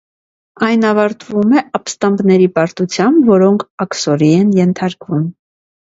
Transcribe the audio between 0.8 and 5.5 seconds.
ավարտվում է ապստամբների պարտությամբ, որոնք աքսորի են ենթարկվում։